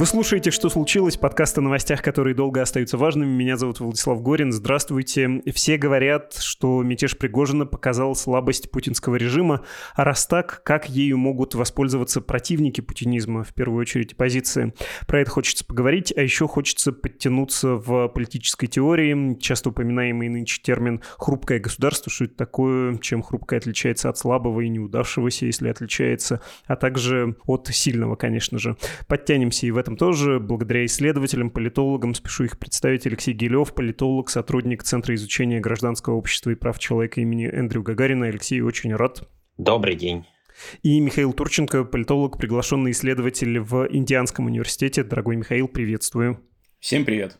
[0.00, 3.28] Вы слушаете «Что случилось?» подкаст о новостях, которые долго остаются важными.
[3.36, 4.50] Меня зовут Владислав Горин.
[4.50, 5.42] Здравствуйте.
[5.52, 9.62] Все говорят, что мятеж Пригожина показал слабость путинского режима.
[9.94, 14.72] А раз так, как ею могут воспользоваться противники путинизма, в первую очередь оппозиции?
[15.06, 19.36] Про это хочется поговорить, а еще хочется подтянуться в политической теории.
[19.38, 22.10] Часто упоминаемый нынче термин «хрупкое государство».
[22.10, 22.96] Что это такое?
[23.00, 26.40] Чем хрупкое отличается от слабого и неудавшегося, если отличается?
[26.64, 28.78] А также от сильного, конечно же.
[29.06, 32.14] Подтянемся и в этом тоже благодаря исследователям, политологам.
[32.14, 33.06] Спешу их представить.
[33.06, 38.26] Алексей Гилев, политолог, сотрудник Центра изучения гражданского общества и прав человека имени Эндрю Гагарина.
[38.26, 39.28] Алексей, очень рад.
[39.58, 40.26] Добрый день.
[40.82, 45.02] И Михаил Турченко, политолог, приглашенный исследователь в Индианском университете.
[45.02, 46.40] Дорогой Михаил, приветствую.
[46.80, 47.38] Всем привет.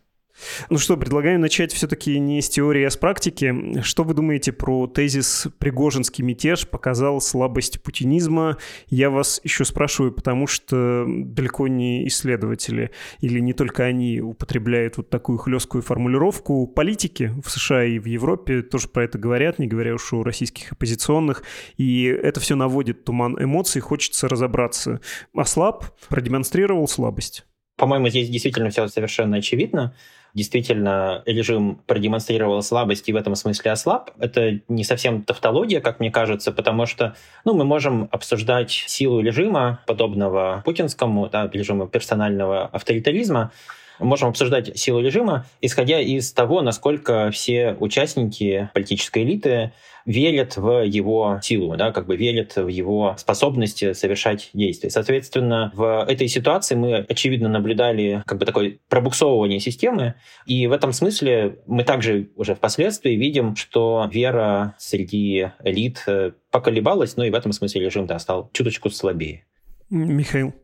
[0.68, 3.80] Ну что, предлагаю начать все-таки не с теории, а с практики.
[3.82, 8.56] Что вы думаете про тезис «Пригожинский мятеж показал слабость путинизма»?
[8.88, 15.10] Я вас еще спрашиваю, потому что далеко не исследователи или не только они употребляют вот
[15.10, 16.66] такую хлесткую формулировку.
[16.66, 20.72] Политики в США и в Европе тоже про это говорят, не говоря уж о российских
[20.72, 21.42] оппозиционных.
[21.76, 25.00] И это все наводит туман эмоций, хочется разобраться.
[25.34, 27.44] Ослаб, продемонстрировал слабость.
[27.76, 29.94] По-моему, здесь действительно все совершенно очевидно
[30.34, 34.10] действительно режим продемонстрировал слабость и в этом смысле ослаб.
[34.18, 37.14] Это не совсем тавтология, как мне кажется, потому что
[37.44, 43.52] ну, мы можем обсуждать силу режима, подобного путинскому, да, режиму персонального авторитаризма,
[44.00, 49.72] можем обсуждать силу режима, исходя из того, насколько все участники политической элиты
[50.06, 54.90] верят в его силу, да, как бы верят в его способности совершать действия.
[54.90, 60.14] Соответственно, в этой ситуации мы, очевидно, наблюдали как бы такое пробуксовывание системы,
[60.46, 67.16] и в этом смысле мы также уже впоследствии видим, что вера среди элит э, поколебалась,
[67.16, 69.44] но и в этом смысле режим да, стал чуточку слабее.
[69.90, 70.54] Михаил.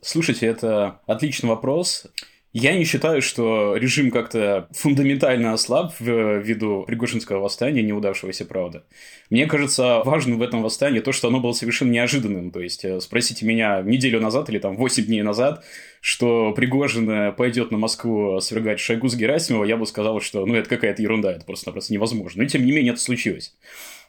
[0.00, 2.06] Слушайте, это отличный вопрос.
[2.52, 8.84] Я не считаю, что режим как-то фундаментально ослаб ввиду Пригожинского восстания, неудавшегося, правда.
[9.30, 12.50] Мне кажется, важным в этом восстании то, что оно было совершенно неожиданным.
[12.50, 15.64] То есть, э, спросите меня неделю назад или там 8 дней назад,
[16.00, 20.68] что Пригожин пойдет на Москву свергать Шойгу с Герасимова, я бы сказал, что ну это
[20.68, 22.42] какая-то ерунда, это просто-напросто невозможно.
[22.42, 23.54] Но тем не менее это случилось.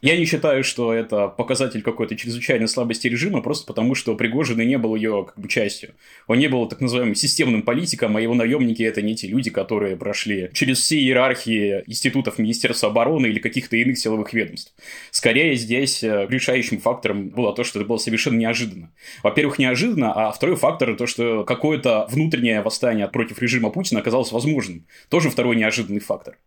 [0.02, 4.66] Я не считаю, что это показатель какой-то чрезвычайной слабости режима, просто потому что Пригожин и
[4.66, 5.90] не был ее как бы частью.
[6.26, 9.96] Он не был так называемым системным политиком, а его наемники это не те люди, которые
[9.96, 14.74] прошли через все иерархии институтов Министерства обороны или каких-то иных силовых ведомств.
[15.12, 18.90] Скорее здесь э, решающим фактором было то, что это было совершенно неожиданно.
[19.22, 21.44] Во-первых, неожиданно, а второй фактор то, что
[21.82, 24.86] какое-то внутреннее восстание против режима Путина оказалось возможным.
[25.08, 26.38] Тоже второй неожиданный фактор.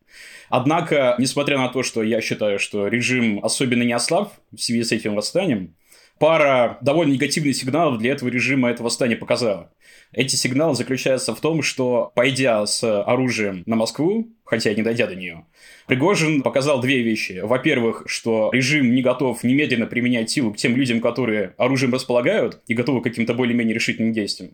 [0.50, 4.92] Однако, несмотря на то, что я считаю, что режим особенно не ослаб в связи с
[4.92, 5.76] этим восстанием,
[6.20, 9.72] пара довольно негативных сигналов для этого режима это восстание показала.
[10.14, 15.16] Эти сигналы заключаются в том, что, пойдя с оружием на Москву, хотя не дойдя до
[15.16, 15.46] нее,
[15.88, 17.42] Пригожин показал две вещи.
[17.44, 22.74] Во-первых, что режим не готов немедленно применять силу к тем людям, которые оружием располагают и
[22.74, 24.54] готовы к каким-то более-менее решительным действиям.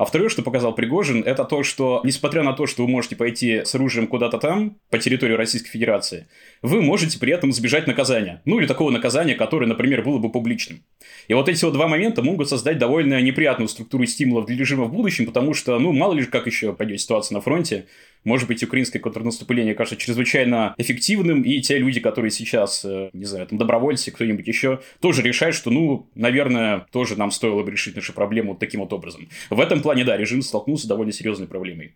[0.00, 3.66] А второе, что показал Пригожин, это то, что, несмотря на то, что вы можете пойти
[3.66, 6.26] с оружием куда-то там, по территории Российской Федерации,
[6.62, 8.40] вы можете при этом избежать наказания.
[8.46, 10.82] Ну, или такого наказания, которое, например, было бы публичным.
[11.28, 14.90] И вот эти вот два момента могут создать довольно неприятную структуру стимулов для режима в
[14.90, 17.84] будущем, потому что, ну, мало ли как еще пойдет ситуация на фронте,
[18.24, 23.46] может быть, украинское контрнаступление кажется чрезвычайно эффективным, и те люди, которые сейчас, э, не знаю,
[23.46, 28.12] там добровольцы, кто-нибудь еще, тоже решают, что, ну, наверное, тоже нам стоило бы решить нашу
[28.12, 29.28] проблему вот таким вот образом.
[29.48, 31.94] В этом плане, да, режим столкнулся с довольно серьезной проблемой.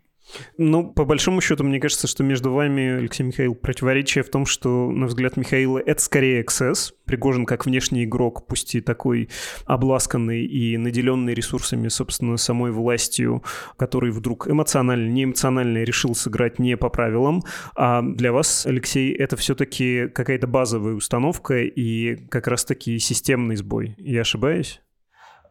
[0.57, 4.91] Ну, по большому счету, мне кажется, что между вами, Алексей Михаил, противоречие в том, что,
[4.91, 6.95] на взгляд Михаила, это скорее эксцесс.
[7.05, 9.29] Пригожин как внешний игрок, пусть и такой
[9.67, 13.43] обласканный и наделенный ресурсами, собственно, самой властью,
[13.77, 17.43] который вдруг эмоционально, не эмоционально решил сыграть не по правилам.
[17.77, 23.95] А для вас, Алексей, это все-таки какая-то базовая установка и как раз-таки системный сбой.
[23.99, 24.81] Я ошибаюсь?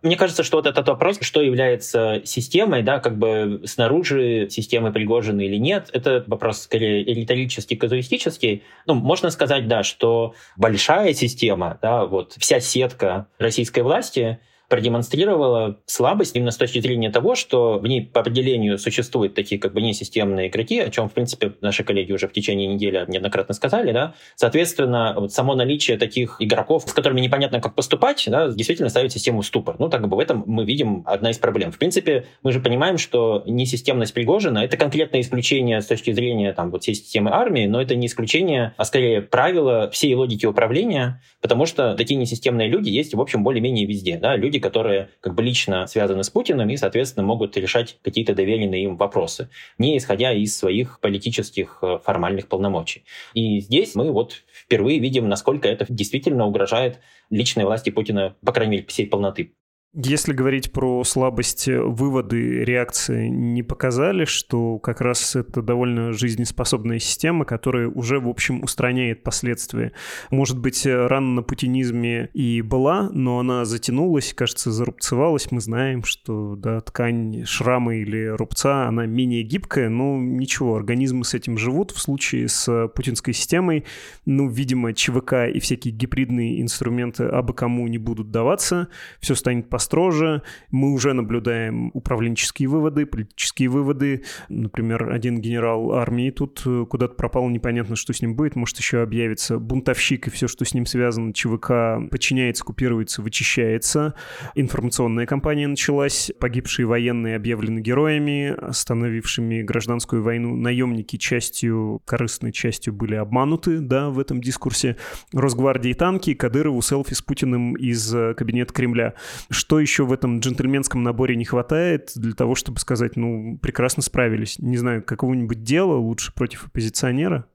[0.03, 5.39] Мне кажется, что вот этот вопрос, что является системой, да, как бы снаружи системы Пригожина
[5.39, 8.63] или нет, это вопрос скорее риторический, казуистический.
[8.85, 14.39] Ну, можно сказать, да, что большая система, да, вот вся сетка российской власти—
[14.73, 19.71] продемонстрировала слабость именно с точки зрения того, что в ней по определению существуют такие как
[19.71, 23.91] бы несистемные игроки, о чем, в принципе, наши коллеги уже в течение недели неоднократно сказали,
[23.91, 24.15] да.
[24.35, 29.41] Соответственно, вот само наличие таких игроков, с которыми непонятно, как поступать, да, действительно ставит систему
[29.41, 29.75] в ступор.
[29.77, 31.71] Ну, так бы в этом мы видим одна из проблем.
[31.71, 36.71] В принципе, мы же понимаем, что несистемность Пригожина— это конкретное исключение с точки зрения там
[36.71, 41.67] вот всей системы армии, но это не исключение, а скорее правило всей логики управления, потому
[41.67, 45.85] что такие несистемные люди есть, в общем, более-менее везде, да, люди, которые как бы лично
[45.87, 51.01] связаны с Путиным и, соответственно, могут решать какие-то доверенные им вопросы, не исходя из своих
[51.01, 53.03] политических э, формальных полномочий.
[53.33, 56.99] И здесь мы вот впервые видим, насколько это действительно угрожает
[57.29, 59.53] личной власти Путина, по крайней мере, всей полноты.
[59.95, 66.97] Если говорить про слабость, э, выводы реакции не показали, что как раз это довольно жизнеспособная
[66.97, 69.91] система, которая уже, в общем, устраняет последствия.
[70.31, 75.51] Может быть, э, рана на путинизме и была, но она затянулась, кажется, зарубцевалась.
[75.51, 81.35] Мы знаем, что да, ткань шрама или рубца, она менее гибкая, но ничего, организмы с
[81.35, 81.91] этим живут.
[81.91, 83.85] В случае с путинской системой,
[84.25, 88.87] ну, видимо, ЧВК и всякие гибридные инструменты абы кому не будут даваться,
[89.19, 90.43] все станет по построже.
[90.71, 94.23] Мы уже наблюдаем управленческие выводы, политические выводы.
[94.47, 98.55] Например, один генерал армии тут э, куда-то пропал, непонятно, что с ним будет.
[98.55, 101.33] Может, еще объявится бунтовщик и все, что с ним связано.
[101.33, 104.13] ЧВК подчиняется, купируется, вычищается.
[104.55, 106.31] Информационная кампания началась.
[106.39, 110.55] Погибшие военные объявлены героями, остановившими гражданскую войну.
[110.55, 114.95] Наемники частью, корыстной частью были обмануты, да, в этом дискурсе.
[115.33, 119.15] Росгвардии танки, Кадырову селфи с Путиным из э, кабинета Кремля.
[119.49, 124.03] Что что еще в этом джентльменском наборе не хватает для того, чтобы сказать, ну, прекрасно
[124.03, 124.59] справились?
[124.59, 127.47] Не знаю, какого-нибудь дела лучше против оппозиционера?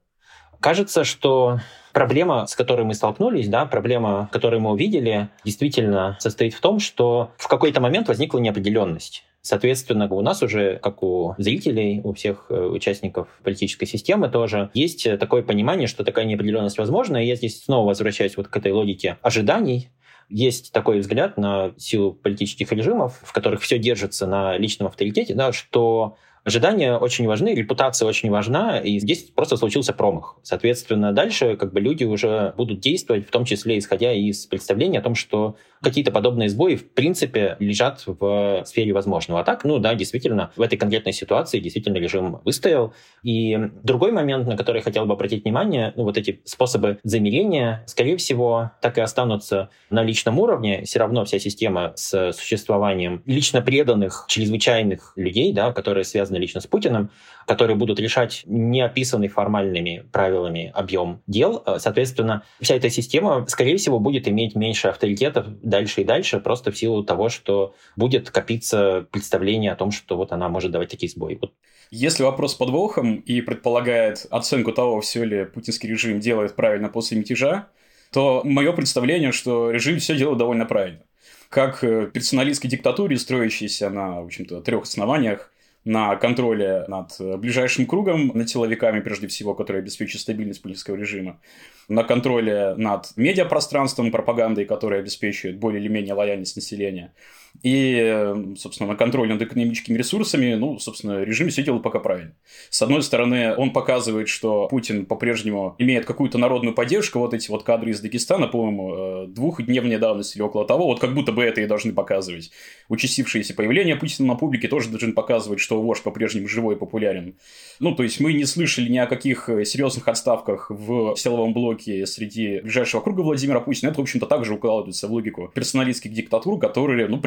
[0.59, 1.61] Кажется, что
[1.93, 7.31] проблема, с которой мы столкнулись, да, проблема, которую мы увидели, действительно состоит в том, что
[7.37, 9.23] в какой-то момент возникла неопределенность.
[9.41, 15.07] Соответственно, у нас уже, как у зрителей, у всех э, участников политической системы тоже, есть
[15.19, 17.23] такое понимание, что такая неопределенность возможна.
[17.23, 19.87] И я здесь снова возвращаюсь вот к этой логике ожиданий,
[20.29, 25.51] есть такой взгляд на силу политических режимов, в которых все держится на личном авторитете, да,
[25.51, 26.17] что
[26.49, 30.39] Ожидания очень важны, репутация очень важна, и здесь просто случился промах.
[30.41, 35.03] Соответственно, дальше как бы люди уже будут действовать, в том числе исходя из представления о
[35.03, 39.41] том, что какие-то подобные сбои в принципе лежат в сфере возможного.
[39.41, 42.95] А так, ну да, действительно, в этой конкретной ситуации действительно режим выстоял.
[43.21, 47.83] И другой момент, на который я хотел бы обратить внимание, ну вот эти способы замерения,
[47.85, 50.81] скорее всего, так и останутся на личном уровне.
[50.83, 56.67] Все равно вся система с существованием лично преданных, чрезвычайных людей, да, которые связаны лично с
[56.67, 57.11] Путиным,
[57.45, 61.63] которые будут решать неописанный формальными правилами объем дел.
[61.77, 66.77] Соответственно, вся эта система, скорее всего, будет иметь меньше авторитетов дальше и дальше, просто в
[66.77, 71.37] силу того, что будет копиться представление о том, что вот она может давать такие сбои.
[71.39, 71.53] Вот.
[71.91, 77.67] Если вопрос подвохом и предполагает оценку того, все ли путинский режим делает правильно после мятежа,
[78.11, 81.01] то мое представление, что режим все делает довольно правильно.
[81.49, 85.51] Как э, персоналистской диктатуре, строящейся на, в общем-то, трех основаниях,
[85.85, 91.39] на контроле над ближайшим кругом, над силовиками, прежде всего, которые обеспечивают стабильность политического режима,
[91.87, 97.13] на контроле над медиапространством, пропагандой, которая обеспечивает более или менее лояльность населения,
[97.61, 102.33] и, собственно, на контроль над экономическими ресурсами, ну, собственно, режим все делает пока правильно.
[102.69, 107.19] С одной стороны, он показывает, что Путин по-прежнему имеет какую-то народную поддержку.
[107.19, 111.13] Вот эти вот кадры из Дагестана, по-моему, э, двухдневной давности или около того, вот как
[111.13, 112.51] будто бы это и должны показывать.
[112.87, 117.37] Участившееся появление Путина на публике тоже должен показывать, что вождь по-прежнему живой и популярен.
[117.79, 122.61] Ну, то есть, мы не слышали ни о каких серьезных отставках в силовом блоке среди
[122.61, 123.89] ближайшего круга Владимира Путина.
[123.89, 127.19] Это, в общем-то, также укладывается в логику персоналистских диктатур, которые, ну,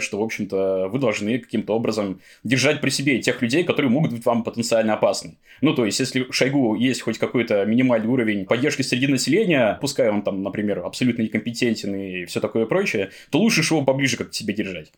[0.00, 4.24] что, в общем-то, вы должны каким-то образом держать при себе тех людей, которые могут быть
[4.24, 5.38] вам потенциально опасны.
[5.60, 10.22] Ну, то есть, если Шойгу есть хоть какой-то минимальный уровень поддержки среди населения, пускай он
[10.22, 14.92] там, например, абсолютно некомпетентен и все такое прочее, то лучше его поближе как-то себе держать.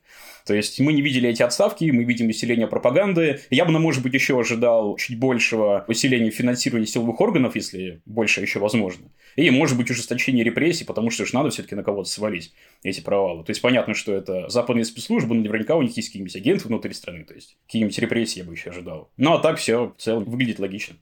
[0.47, 3.41] То есть, мы не видели эти отставки, мы видим усиление пропаганды.
[3.51, 8.41] Я бы, ну, может быть, еще ожидал чуть большего усиления финансирования силовых органов, если больше
[8.41, 9.07] еще возможно.
[9.39, 12.53] И, может быть, ужесточение репрессий, потому что же надо все-таки на кого-то свалить
[12.83, 13.45] эти провалы.
[13.45, 16.93] То есть, понятно, что это западные спецслужбы, но наверняка у них есть какие-нибудь агенты внутри
[16.93, 19.13] страны, то есть, какие-нибудь репрессии я бы еще ожидал.
[19.17, 20.97] Ну, а так все в целом выглядит логично.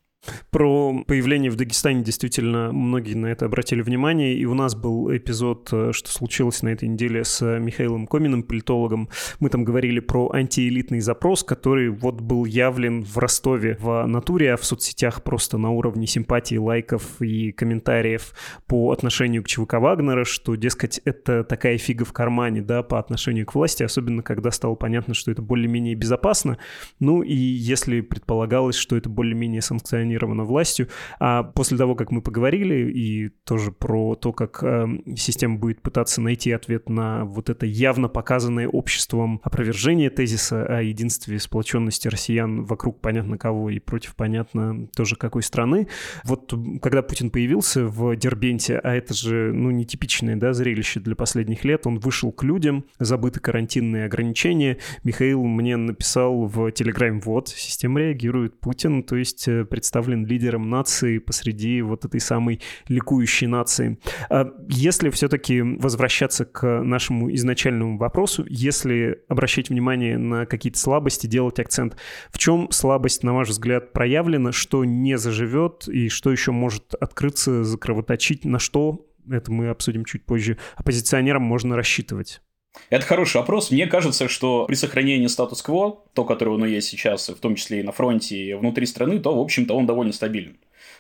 [0.51, 5.69] Про появление в Дагестане действительно многие на это обратили внимание, и у нас был эпизод,
[5.73, 9.09] э, что случилось на этой неделе с Михаилом Коминым, политологом.
[9.39, 14.57] Мы там говорили про антиэлитный запрос, который вот был явлен в Ростове в натуре, а
[14.57, 18.33] в соцсетях просто на уровне симпатии, лайков и комментариев
[18.67, 23.47] по отношению к ЧВК Вагнера, что, дескать, это такая фига в кармане, да, по отношению
[23.47, 26.59] к власти, особенно когда стало понятно, что это более-менее безопасно.
[27.01, 30.89] Ну и если предполагалось, что это более-менее санкционировано санкционировано властью.
[31.19, 36.21] А после того, как мы поговорили и тоже про то, как э, система будет пытаться
[36.21, 43.01] найти ответ на вот это явно показанное обществом опровержение тезиса о единстве сплоченности россиян вокруг
[43.01, 45.89] понятно кого и против понятно тоже какой страны.
[46.25, 51.65] Вот когда Путин появился в Дербенте, а это же, ну, нетипичное, да, зрелище для последних
[51.65, 54.79] лет, он вышел к людям, забыты карантинные ограничения.
[55.05, 59.65] Михаил мне написал в Телеграме, вот, система реагирует, Путин, то есть э,
[60.07, 63.99] представлен лидером нации посреди вот этой самой ликующей нации.
[64.31, 71.59] А если все-таки возвращаться к нашему изначальному вопросу, если обращать внимание на какие-то слабости, делать
[71.59, 71.97] акцент,
[72.31, 77.65] в чем слабость, на ваш взгляд, проявлена, что не заживет и что еще может открыться,
[77.65, 82.41] закровоточить, на что это мы обсудим чуть позже, оппозиционерам можно рассчитывать?
[82.91, 83.71] Это хороший вопрос.
[83.71, 87.83] Мне кажется, что при сохранении статус-кво, то, которое него есть сейчас, в том числе и
[87.83, 90.57] на фронте, и внутри страны, то, в общем-то, он довольно стабилен.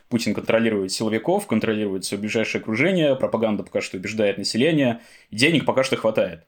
[0.08, 5.96] Путин контролирует силовиков, контролирует все ближайшее окружение, пропаганда пока что убеждает население, денег пока что
[5.96, 6.46] хватает.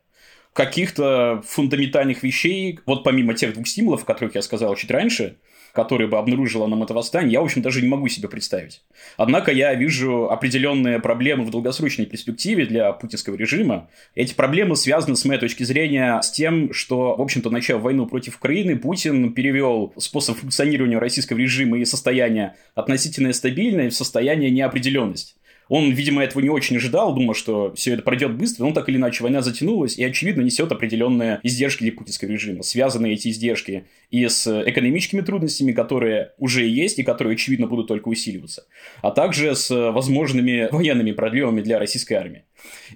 [0.53, 5.37] Каких-то фундаментальных вещей, вот помимо тех двух стимулов, о которых я сказал чуть раньше,
[5.73, 8.83] которое бы обнаружило нам это восстание, я, в общем, даже не могу себе представить.
[9.17, 13.89] Однако я вижу определенные проблемы в долгосрочной перспективе для путинского режима.
[14.15, 18.37] Эти проблемы связаны, с моей точки зрения, с тем, что, в общем-то, начав войну против
[18.37, 25.35] Украины, Путин перевел способ функционирования российского режима и состояние относительно стабильное в состояние неопределенности.
[25.69, 28.97] Он, видимо, этого не очень ожидал, думал, что все это пройдет быстро, но так или
[28.97, 32.63] иначе война затянулась и, очевидно, несет определенные издержки для путинского режима.
[32.63, 38.09] Связаны эти издержки и с экономическими трудностями, которые уже есть и которые, очевидно, будут только
[38.09, 38.65] усиливаться,
[39.03, 42.45] а также с возможными военными проблемами для российской армии.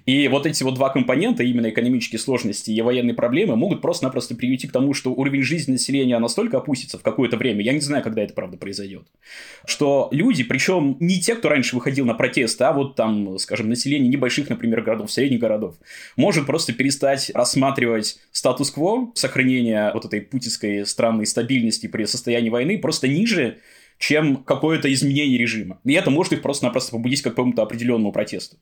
[0.05, 4.67] И вот эти вот два компонента, именно экономические сложности и военные проблемы, могут просто-напросто привести
[4.67, 8.21] к тому, что уровень жизни населения настолько опустится в какое-то время, я не знаю, когда
[8.23, 9.03] это правда произойдет,
[9.65, 14.09] что люди, причем не те, кто раньше выходил на протесты, а вот там, скажем, население
[14.09, 15.75] небольших, например, городов, средних городов,
[16.15, 23.07] может просто перестать рассматривать статус-кво сохранения вот этой путинской странной стабильности при состоянии войны просто
[23.07, 23.57] ниже,
[24.03, 25.79] чем какое-то изменение режима.
[25.85, 28.57] И это может их просто-напросто побудить к какому-то определенному протесту.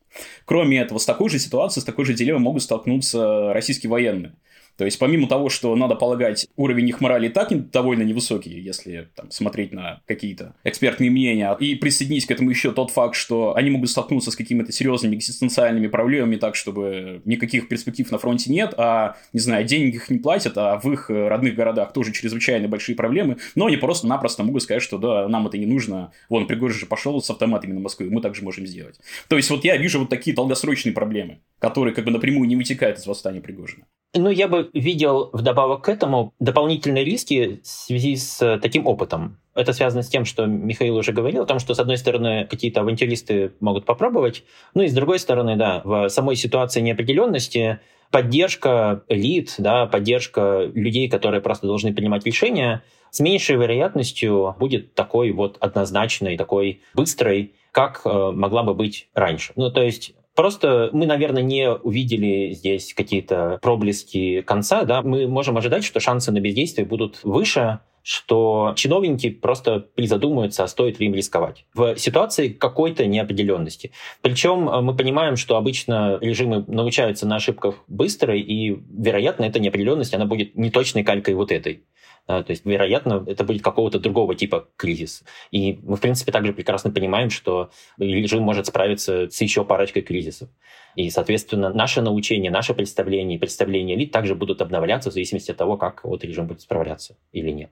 [0.46, 4.34] Кроме этого, с такой же ситуацией, с такой же дилеммой могут столкнуться российские военные.
[4.82, 9.10] То есть, помимо того, что надо полагать, уровень их морали и так довольно невысокий, если
[9.16, 13.70] там, смотреть на какие-то экспертные мнения, и присоединить к этому еще тот факт, что они
[13.70, 19.18] могут столкнуться с какими-то серьезными экзистенциальными проблемами, так, чтобы никаких перспектив на фронте нет, а,
[19.34, 23.38] не знаю, денег их не платят, а в их родных городах тоже чрезвычайно большие проблемы,
[23.54, 27.22] но они просто-напросто могут сказать, что да, нам это не нужно, вон, Пригожин же пошел
[27.22, 29.00] с автоматами на Москву, мы также можем сделать.
[29.28, 32.98] То есть, вот я вижу вот такие долгосрочные проблемы, которые как бы напрямую не вытекают
[32.98, 33.86] из восстания Пригожина.
[34.14, 39.38] Ну, я бы видел вдобавок к этому дополнительные риски в связи с таким опытом.
[39.56, 42.82] Это связано с тем, что Михаил уже говорил о том, что, с одной стороны, какие-то
[42.82, 47.80] авантюристы могут попробовать, ну и с другой стороны, да, в самой ситуации неопределенности
[48.12, 55.32] поддержка элит, да, поддержка людей, которые просто должны принимать решения, с меньшей вероятностью будет такой
[55.32, 59.54] вот однозначной, такой быстрой, как э, могла бы быть раньше.
[59.56, 64.84] Ну, то есть Просто мы, наверное, не увидели здесь какие-то проблески конца.
[64.84, 65.02] Да?
[65.02, 71.00] Мы можем ожидать, что шансы на бездействие будут выше, что чиновники просто призадумаются, а стоит
[71.00, 71.66] ли им рисковать.
[71.74, 73.92] В ситуации какой-то неопределенности.
[74.22, 80.14] Причем э, мы понимаем, что обычно режимы научаются на ошибках быстро, и, вероятно, эта неопределенность,
[80.14, 81.84] она будет неточной калькой вот этой.
[82.28, 85.24] То есть, вероятно, это будет какого-то другого типа кризис.
[85.52, 90.50] И мы, в принципе, также прекрасно понимаем, что режим может справиться с еще парочкой кризисов.
[90.96, 95.58] И, соответственно, наше научение, наше представление и представление элит также будут обновляться в зависимости от
[95.58, 97.72] того, как вот режим будет справляться или нет.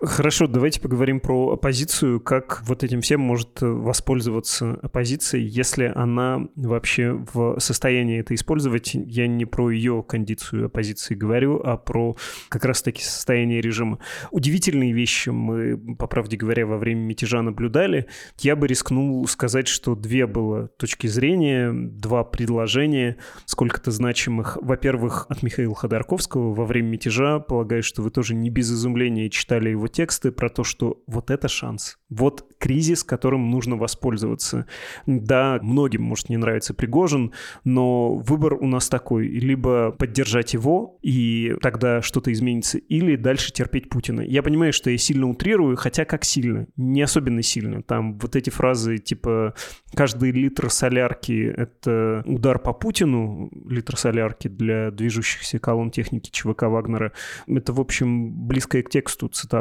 [0.00, 2.20] Хорошо, давайте поговорим про оппозицию.
[2.20, 8.90] Как вот этим всем может воспользоваться оппозиция, если она вообще в состоянии это использовать?
[8.94, 12.16] Я не про ее кондицию оппозиции говорю, а про
[12.48, 14.00] как раз-таки состояние режима.
[14.32, 18.06] Удивительные вещи мы, по правде говоря, во время мятежа наблюдали.
[18.40, 24.58] Я бы рискнул сказать, что две было точки зрения, два предложения, сколько-то значимых.
[24.60, 29.67] Во-первых, от Михаила Ходорковского во время мятежа, полагаю, что вы тоже не без изумления читали
[29.68, 34.66] читали его тексты про то, что вот это шанс, вот кризис, которым нужно воспользоваться.
[35.06, 37.32] Да, многим, может, не нравится Пригожин,
[37.64, 39.28] но выбор у нас такой.
[39.28, 44.22] Либо поддержать его, и тогда что-то изменится, или дальше терпеть Путина.
[44.22, 46.66] Я понимаю, что я сильно утрирую, хотя как сильно?
[46.76, 47.82] Не особенно сильно.
[47.82, 49.54] Там вот эти фразы типа
[49.94, 57.12] «каждый литр солярки— это удар по Путину», литр солярки для движущихся колонн техники ЧВК Вагнера,
[57.46, 59.57] это, в общем, близкая к тексту цитата.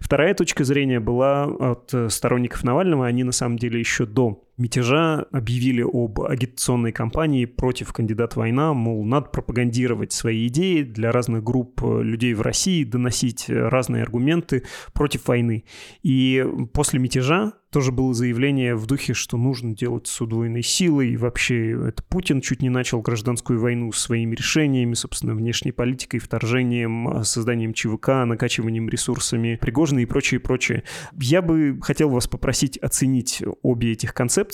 [0.00, 5.82] Вторая точка зрения была от сторонников Навального, они на самом деле еще до мятежа объявили
[5.82, 12.34] об агитационной кампании против кандидата война, мол, надо пропагандировать свои идеи для разных групп людей
[12.34, 15.64] в России, доносить разные аргументы против войны.
[16.02, 21.16] И после мятежа тоже было заявление в духе, что нужно делать с удвоенной силой, и
[21.16, 27.74] вообще это Путин чуть не начал гражданскую войну своими решениями, собственно, внешней политикой, вторжением, созданием
[27.74, 30.82] ЧВК, накачиванием ресурсами Пригожина и прочее, прочее.
[31.20, 34.47] Я бы хотел вас попросить оценить обе этих концепции.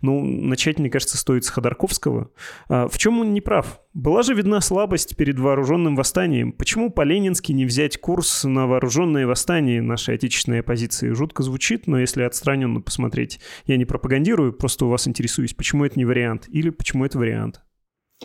[0.00, 2.30] Ну, начать, мне кажется, стоит с Ходорковского.
[2.68, 3.80] А в чем он не прав?
[3.94, 6.52] Была же видна слабость перед вооруженным восстанием.
[6.52, 11.12] Почему по-ленински не взять курс на вооруженное восстание нашей отечественной оппозиции?
[11.12, 15.98] Жутко звучит, но если отстраненно посмотреть, я не пропагандирую, просто у вас интересуюсь, почему это
[15.98, 17.60] не вариант или почему это вариант?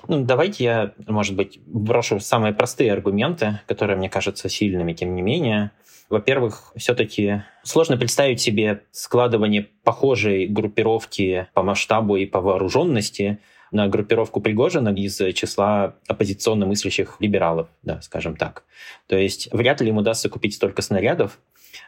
[0.08, 5.22] Ну, давайте я, может быть, брошу самые простые аргументы, которые мне кажутся сильными, тем не
[5.22, 5.72] менее.
[6.10, 13.40] Во-первых, все-таки сложно представить себе складывание похожей группировки по масштабу и по вооруженности
[13.72, 18.64] на группировку Пригожина из числа оппозиционно мыслящих либералов, да, скажем так.
[19.08, 21.40] То есть вряд ли им удастся купить столько снарядов,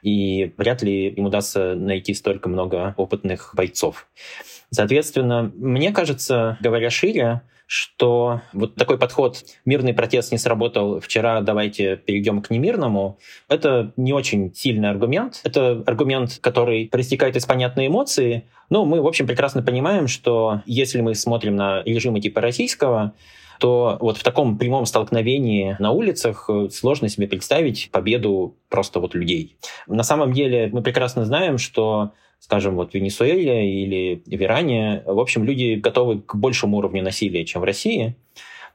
[0.01, 4.07] и вряд ли им удастся найти столько много опытных бойцов.
[4.71, 11.97] Соответственно, мне кажется, говоря шире, что вот такой подход «мирный протест не сработал вчера, давайте
[11.97, 15.39] перейдем к немирному»— это не очень сильный аргумент.
[15.43, 18.45] Это аргумент, который проистекает из понятной эмоции.
[18.71, 23.13] Но мы, в общем, прекрасно понимаем, что если мы смотрим на режимы типа российского,
[23.59, 29.57] то вот в таком прямом столкновении на улицах сложно себе представить победу просто вот людей.
[29.85, 35.19] На самом деле мы прекрасно знаем, что скажем, вот в Венесуэле или в Иране, в
[35.19, 38.15] общем, люди готовы к большему уровню насилия, чем в России,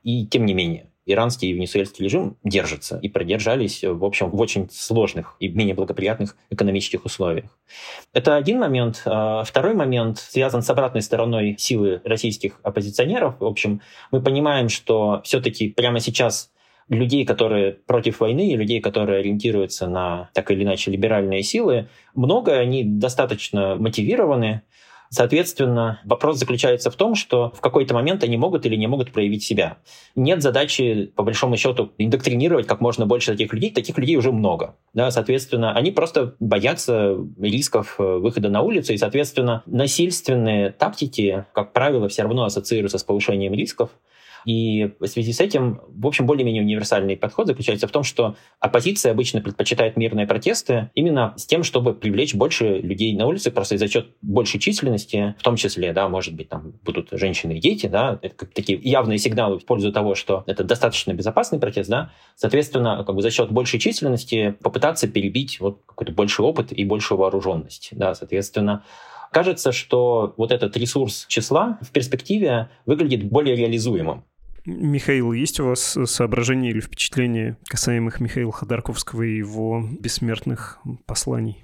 [0.03, 4.69] и тем не менее иранский и венесуэльский режим держатся и продержались, в общем, в очень
[4.71, 7.59] сложных и менее благоприятных экономических условиях.
[8.13, 9.03] Это один момент.
[9.05, 13.39] А второй момент связан с обратной стороной силы российских оппозиционеров.
[13.41, 13.81] В общем,
[14.11, 16.51] мы понимаем, что все-таки прямо сейчас
[16.89, 22.59] людей, которые против войны, и людей, которые ориентируются на так или иначе либеральные силы, много,
[22.59, 24.63] они достаточно мотивированы.
[25.11, 29.45] Соответственно, вопрос заключается в том, что в какой-то момент они могут или не могут проявить
[29.45, 29.79] себя.
[30.17, 33.71] Нет задачи, по большому счету, индоктринировать как можно больше таких людей.
[33.71, 34.77] Таких людей уже много.
[34.93, 41.73] Да, соответственно, они просто боятся рисков э, выхода на улицу, и, соответственно, насильственные тактики, как
[41.73, 43.91] правило, все равно ассоциируются с повышением рисков.
[44.45, 49.13] И в связи с этим, в общем, более-менее универсальный подход заключается в том, что оппозиция
[49.13, 53.89] обычно предпочитает мирные протесты именно с тем, чтобы привлечь больше людей на улице, просто за
[53.89, 58.19] счет большей численности, в том числе, да, может быть, там будут женщины и дети, да,
[58.23, 63.05] это как такие явные сигналы в пользу того, что это достаточно безопасный протест, да, соответственно,
[63.05, 67.89] как бы за счет большей численности попытаться перебить вот какой-то больший опыт и большую вооруженность,
[67.93, 68.85] да, соответственно,
[69.35, 74.25] кажется, что вот этот ресурс числа в перспективе выглядит более реализуемым.
[74.67, 81.64] Михаил, есть у вас соображения или впечатления касаемых Михаила Ходорковского и его бессмертных посланий?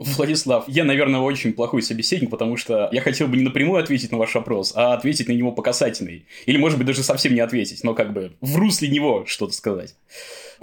[0.00, 4.16] Владислав, я, наверное, очень плохой собеседник, потому что я хотел бы не напрямую ответить на
[4.16, 6.24] ваш вопрос, а ответить на него по касательной.
[6.46, 9.94] Или, может быть, даже совсем не ответить, но как бы в русле него что-то сказать.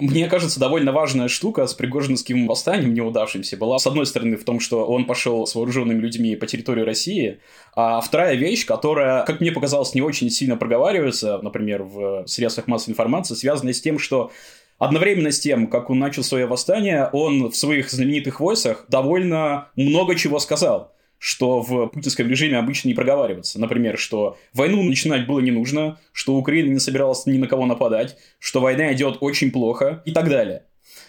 [0.00, 4.58] Мне кажется, довольно важная штука с Пригожинским восстанием неудавшимся была, с одной стороны, в том,
[4.58, 7.38] что он пошел с вооруженными людьми по территории России,
[7.76, 12.92] а вторая вещь, которая, как мне показалось, не очень сильно проговаривается, например, в средствах массовой
[12.92, 14.32] информации, связанная с тем, что
[14.78, 20.14] Одновременно с тем, как он начал свое восстание, он в своих знаменитых войсах довольно много
[20.14, 23.60] чего сказал что в путинском режиме обычно не проговаривается.
[23.60, 28.16] Например, что войну начинать было не нужно, что Украина не собиралась ни на кого нападать,
[28.38, 30.62] что война идет очень плохо и так далее.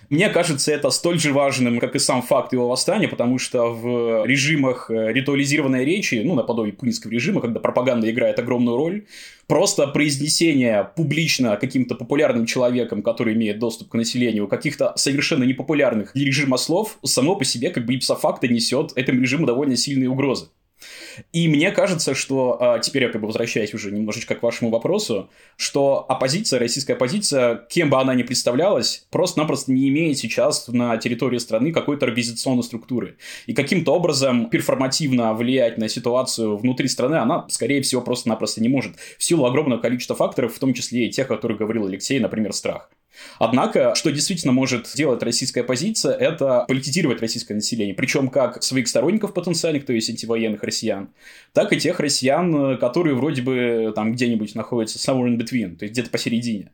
[0.09, 4.25] Мне кажется, это столь же важным, как и сам факт его восстания, потому что в
[4.25, 9.05] режимах э, ритуализированной речи, ну, наподобие путинского режима, когда пропаганда играет огромную роль,
[9.45, 16.25] просто произнесение публично каким-то популярным человеком, который имеет доступ к населению, каких-то совершенно непопулярных для
[16.25, 20.47] режима слов, само по себе, как бы ипсофакто несет этому режиму довольно сильные угрозы.
[21.33, 25.29] И мне кажется, что, а, теперь я как бы возвращаюсь уже немножечко к вашему вопросу,
[25.57, 31.37] что оппозиция, российская оппозиция, кем бы она ни представлялась, просто-напросто не имеет сейчас на территории
[31.37, 33.17] страны какой-то организационной структуры.
[33.45, 38.95] И каким-то образом перформативно влиять на ситуацию внутри страны она, скорее всего, просто-напросто не может.
[39.17, 42.53] В силу огромного количества факторов, в том числе и тех, о которых говорил Алексей, например,
[42.53, 42.89] страх.
[43.37, 47.95] Однако, что действительно может сделать российская оппозиция, это политизировать российское население.
[47.95, 51.09] Причем как своих сторонников потенциальных, то есть антивоенных россиян,
[51.53, 55.93] так и тех россиян, которые вроде бы там где-нибудь находятся somewhere in between, то есть
[55.93, 56.71] где-то посередине.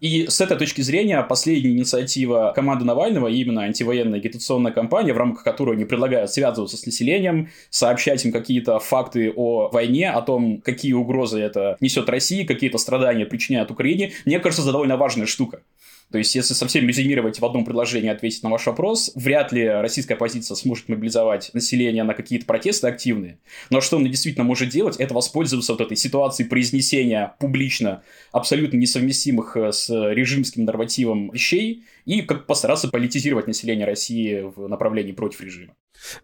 [0.00, 5.42] И с этой точки зрения последняя инициатива команды Навального, именно антивоенная агитационная кампания, в рамках
[5.42, 10.92] которой они предлагают связываться с населением, сообщать им какие-то факты о войне, о том, какие
[10.92, 15.62] угрозы это несет России, какие-то страдания причиняют Украине, мне кажется, это довольно важная штука.
[16.10, 20.14] То есть, если совсем резюмировать в одном предложении ответить на ваш вопрос, вряд ли российская
[20.14, 23.38] оппозиция сможет мобилизовать население на какие-то протесты активные.
[23.70, 29.56] Но что она действительно может делать, это воспользоваться вот этой ситуацией произнесения публично абсолютно несовместимых
[29.56, 35.74] э, с режимским нормативом вещей и как постараться политизировать население России в направлении против режима.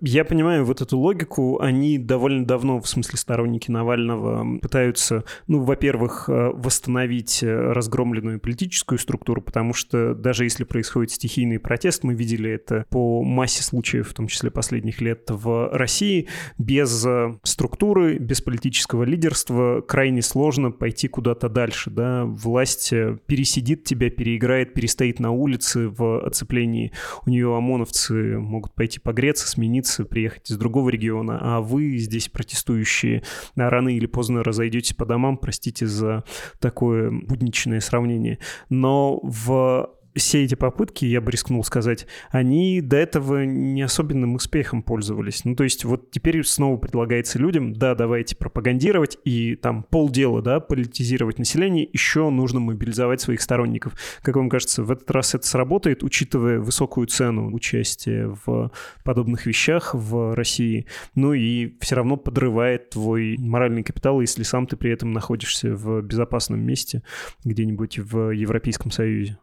[0.01, 1.61] Я понимаю вот эту логику.
[1.61, 8.99] Они довольно давно, в смысле сторонники Навального, пытаются, ну, во-первых, э, восстановить э, разгромленную политическую
[8.99, 14.15] структуру, потому что даже если происходит стихийный протест, мы видели это по массе случаев, в
[14.15, 21.09] том числе последних лет в России, без э, структуры, без политического лидерства крайне сложно пойти
[21.09, 22.91] куда-то дальше, да, власть
[23.27, 26.93] пересидит тебя, переиграет, перестоит на улице в оцеплении,
[27.27, 33.22] у нее ОМОНовцы могут пойти погреться, смениться, приехать из другого региона, а вы здесь протестующие
[33.55, 36.25] рано или поздно разойдетесь по домам, простите за
[36.59, 38.38] такое будничное сравнение.
[38.68, 44.83] Но в все эти попытки, я бы рискнул сказать, они до этого не особенным успехом
[44.83, 45.44] пользовались.
[45.44, 50.61] Ну, то есть вот теперь снова предлагается людям, да, давайте пропагандировать и там полдела, да,
[50.61, 53.94] политизировать население, еще нужно мобилизовать своих сторонников.
[54.22, 58.70] Как вам кажется, в этот раз это сработает, учитывая высокую цену участия в
[59.05, 64.77] подобных вещах в России, ну и все равно подрывает твой моральный капитал, если сам ты
[64.77, 67.03] при этом находишься в безопасном месте
[67.44, 69.38] где-нибудь в Европейском Союзе.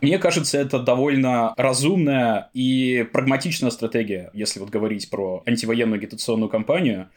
[0.00, 7.08] Мне кажется, это довольно разумная и прагматичная стратегия, если вот говорить про антивоенную агитационную кампанию.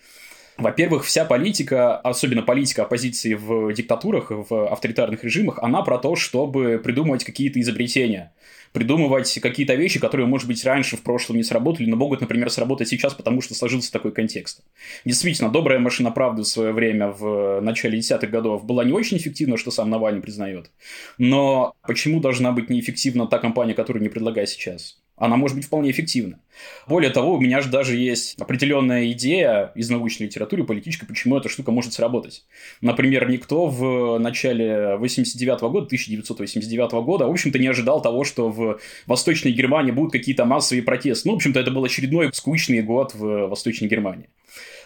[0.58, 6.80] Во-первых, вся политика, особенно политика оппозиции в диктатурах, в авторитарных режимах, она про то, чтобы
[6.84, 8.32] придумывать какие-то изобретения
[8.73, 12.88] придумывать какие-то вещи, которые, может быть, раньше в прошлом не сработали, но могут, например, сработать
[12.88, 14.63] сейчас, потому что сложился такой контекст.
[15.05, 19.57] Действительно, добрая машина правды в свое время в начале десятых годов была не очень эффективна,
[19.57, 20.71] что сам Навальный признает.
[21.17, 25.01] Но почему должна быть неэффективна та компания, которую не предлагает сейчас?
[25.21, 26.39] Она может быть вполне эффективна.
[26.88, 31.47] Более того, у меня же даже есть определенная идея из научной литературы, политической, почему эта
[31.47, 32.43] штука может сработать.
[32.81, 38.49] Например, никто в начале 89 -го года, 1989 года, в общем-то, не ожидал того, что
[38.49, 41.29] в Восточной Германии будут какие-то массовые протесты.
[41.29, 44.27] Ну, в общем-то, это был очередной скучный год в Восточной Германии.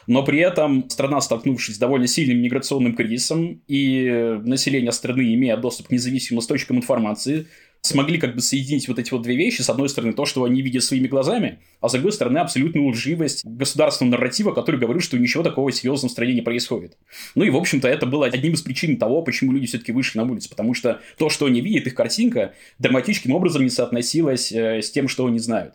[0.08, 5.88] Но при этом страна, столкнувшись с довольно сильным миграционным кризисом, и население страны, имея доступ
[5.88, 7.48] к независимым источникам информации,
[7.86, 9.62] смогли как бы соединить вот эти вот две вещи.
[9.62, 13.46] С одной стороны, то, что они видят своими глазами, а с другой стороны, абсолютную лживость
[13.46, 16.98] государственного нарратива, который говорит, что ничего такого серьезного в стране не происходит.
[17.36, 20.26] Ну и, в общем-то, это было одним из причин того, почему люди все-таки вышли на
[20.26, 20.50] улицу.
[20.50, 25.08] Потому что то, что они видят, их картинка, драматическим образом не соотносилась э, с тем,
[25.08, 25.74] что они знают.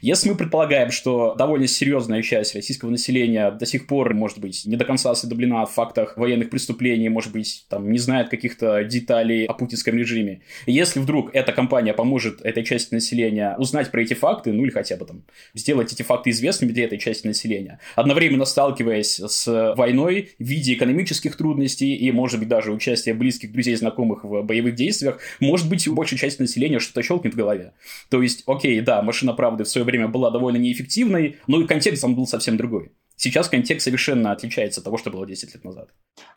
[0.00, 4.76] Если мы предполагаем, что довольно серьезная часть российского населения до сих пор, может быть, не
[4.76, 9.54] до конца осведомлена о фактах военных преступлений, может быть, там, не знает каких-то деталей о
[9.54, 14.64] путинском режиме, если вдруг эта компания поможет этой части населения узнать про эти факты, ну
[14.64, 19.74] или хотя бы там сделать эти факты известными для этой части населения, одновременно сталкиваясь с
[19.76, 24.74] войной в виде экономических трудностей и, может быть, даже участия близких друзей, знакомых в боевых
[24.74, 27.72] действиях, может быть, у большей части населения что-то щелкнет в голове.
[28.10, 32.02] То есть, окей, да, машина правды в свое время была довольно неэффективной, но и контекст
[32.02, 32.92] там был совсем другой.
[33.22, 35.90] Сейчас контекст совершенно отличается от того, что было 10 лет назад.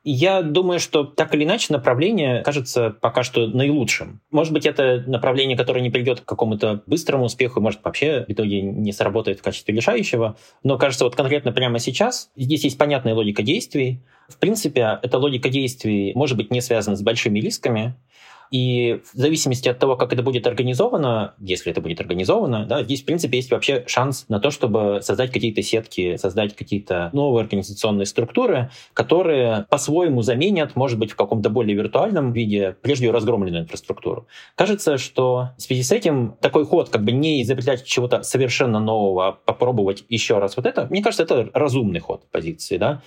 [0.04, 4.21] Я думаю, что так или иначе направление кажется пока что наилучшим.
[4.30, 8.62] Может быть, это направление, которое не придет к какому-то быстрому успеху, может, вообще в итоге
[8.62, 10.38] не сработает в качестве решающего.
[10.62, 14.04] Но кажется, вот конкретно прямо сейчас здесь есть понятная логика действий.
[14.30, 17.95] В принципе, эта логика действий может быть не связана с большими рисками,
[18.51, 23.01] и в зависимости от того, как это будет организовано, если это будет организовано, да, здесь,
[23.01, 28.05] в принципе, есть вообще шанс на то, чтобы создать какие-то сетки, создать какие-то новые организационные
[28.05, 34.27] структуры, которые по-своему заменят, может быть, в каком-то более виртуальном виде прежде разгромленную инфраструктуру.
[34.55, 39.27] Кажется, что в связи с этим такой ход, как бы не изобретать чего-то совершенно нового,
[39.27, 43.01] а попробовать еще раз вот это, мне кажется, это разумный ход позиции, да.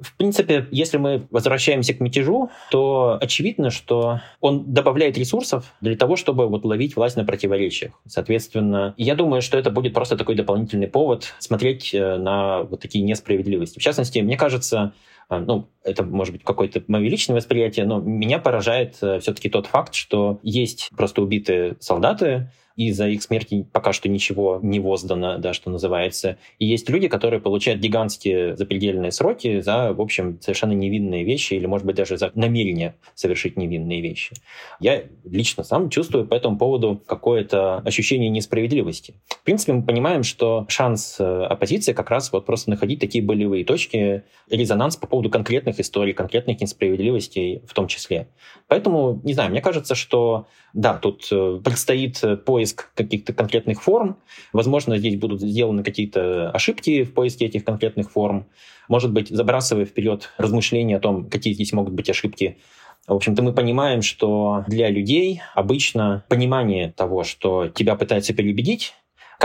[0.00, 6.16] В принципе, если мы возвращаемся к мятежу, то очевидно, что он добавляет ресурсов для того,
[6.16, 7.92] чтобы вот ловить власть на противоречиях.
[8.06, 13.04] Соответственно, я думаю, что это будет просто такой дополнительный повод смотреть э, на вот такие
[13.04, 13.78] несправедливости.
[13.78, 14.92] В частности, мне кажется,
[15.28, 19.66] а, ну, это может быть какое-то мое личное восприятие, но меня поражает э, все-таки тот
[19.66, 25.38] факт, что есть просто убитые солдаты, и за их смерти пока что ничего не воздано,
[25.38, 26.38] да, что называется.
[26.58, 31.66] И есть люди, которые получают гигантские запредельные сроки за, в общем, совершенно невинные вещи или,
[31.66, 34.34] может быть, даже за намерение совершить невинные вещи.
[34.80, 39.14] Я лично сам чувствую по этому поводу какое-то ощущение несправедливости.
[39.28, 43.64] В принципе, мы понимаем, что шанс э, оппозиции как раз вот просто находить такие болевые
[43.64, 48.28] точки, резонанс по поводу конкретных историй, конкретных несправедливостей в том числе.
[48.66, 54.16] Поэтому, не знаю, мне кажется, что да, тут э, предстоит поиск каких-то конкретных форм.
[54.52, 58.46] Возможно, здесь будут сделаны какие-то ошибки в поиске этих конкретных форм.
[58.88, 62.58] Может быть, забрасывая вперед размышления о том, какие здесь могут быть ошибки,
[63.06, 68.94] в общем-то, мы понимаем, что для людей обычно понимание того, что тебя пытаются переубедить,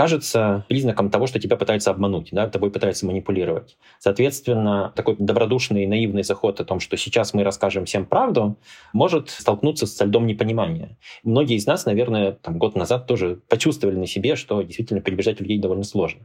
[0.00, 3.76] кажется признаком того, что тебя пытаются обмануть, да, тобой пытаются манипулировать.
[3.98, 8.56] Соответственно, такой добродушный наивный заход о том, что сейчас мы расскажем всем правду,
[8.94, 10.96] может столкнуться с льдом непонимания.
[11.22, 15.58] Многие из нас, наверное, там, год назад тоже почувствовали на себе, что действительно перебежать людей
[15.58, 16.22] довольно сложно.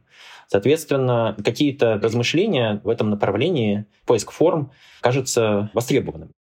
[0.48, 6.32] Соответственно, какие-то размышления в этом направлении, поиск форм, кажется востребованным.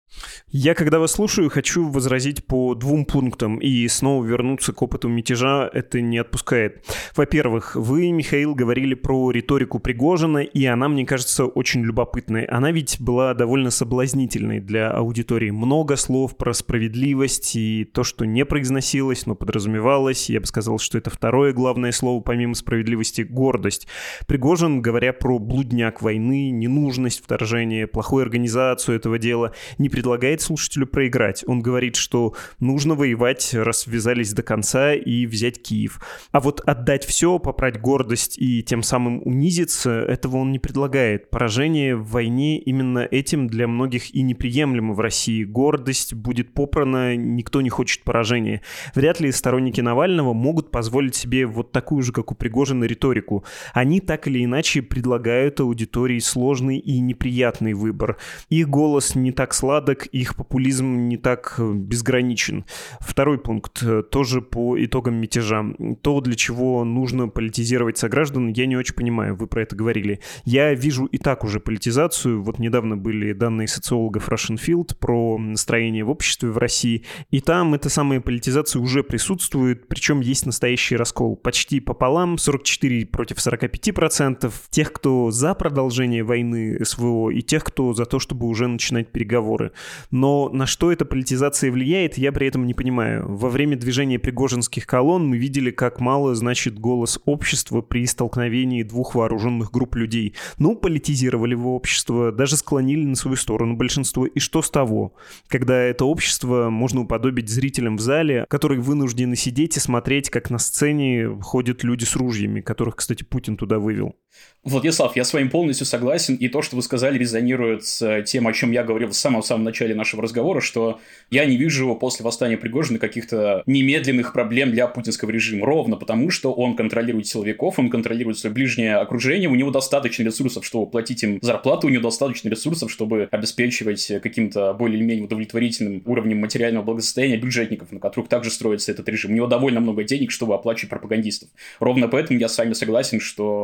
[0.49, 5.69] Я, когда вас слушаю, хочу возразить по двум пунктам и снова вернуться к опыту мятежа
[5.73, 6.85] это не отпускает.
[7.15, 12.45] Во-первых, вы, Михаил, говорили про риторику Пригожина, и она, мне кажется, очень любопытной.
[12.45, 15.49] Она ведь была довольно соблазнительной для аудитории.
[15.49, 20.29] Много слов про справедливость и то, что не произносилось, но подразумевалось.
[20.29, 23.87] Я бы сказал, что это второе главное слово, помимо справедливости, гордость.
[24.27, 31.43] Пригожин, говоря про блудняк войны, ненужность вторжения, плохую организацию этого дела, не предлагает слушателю проиграть.
[31.47, 36.01] Он говорит, что нужно воевать, раз ввязались до конца и взять Киев.
[36.31, 41.29] А вот отдать все, попрать гордость и тем самым унизиться, этого он не предлагает.
[41.29, 45.43] Поражение в войне именно этим для многих и неприемлемо в России.
[45.43, 48.61] Гордость будет попрана, никто не хочет поражения.
[48.95, 53.43] Вряд ли сторонники Навального могут позволить себе вот такую же, как у Пригожина, риторику.
[53.73, 58.17] Они так или иначе предлагают аудитории сложный и неприятный выбор.
[58.49, 62.65] Их голос не так сладок, их популизм не так э, безграничен.
[62.99, 65.65] Второй пункт, э, тоже по итогам мятежа.
[66.01, 70.19] То, для чего нужно политизировать сограждан, я не очень понимаю, вы про это говорили.
[70.43, 72.41] Я вижу и так уже политизацию.
[72.41, 77.73] Вот недавно были данные социологов Russian Field про настроение в обществе в России, и там
[77.73, 81.35] эта самая политизация уже присутствует, причем есть настоящий раскол.
[81.35, 87.93] Почти пополам, 44 против 45 процентов тех, кто за продолжение войны СВО, и тех, кто
[87.93, 89.71] за то, чтобы уже начинать переговоры.
[90.11, 93.25] Но на что эта политизация влияет, я при этом не понимаю.
[93.27, 99.15] Во время движения пригожинских колонн мы видели, как мало значит голос общества при столкновении двух
[99.15, 100.33] вооруженных групп людей.
[100.57, 104.25] Ну, политизировали его общество, даже склонили на свою сторону большинство.
[104.25, 105.13] И что с того?
[105.47, 110.57] Когда это общество можно уподобить зрителям в зале, которые вынуждены сидеть и смотреть, как на
[110.57, 114.15] сцене ходят люди с ружьями, которых, кстати, Путин туда вывел.
[114.63, 118.53] Владислав, я с вами полностью согласен, и то, что вы сказали, резонирует с тем, о
[118.53, 120.99] чем я говорил в самом-самом начале нашего разговора, что
[121.29, 126.51] я не вижу после восстания Пригожина каких-то немедленных проблем для путинского режима, ровно потому, что
[126.51, 131.37] он контролирует силовиков, он контролирует свое ближнее окружение, у него достаточно ресурсов, чтобы платить им
[131.43, 137.37] зарплату, у него достаточно ресурсов, чтобы обеспечивать каким-то более или менее удовлетворительным уровнем материального благосостояния
[137.37, 139.31] бюджетников, на которых также строится этот режим.
[139.31, 141.49] У него довольно много денег, чтобы оплачивать пропагандистов.
[141.79, 143.54] Ровно поэтому я с вами согласен, что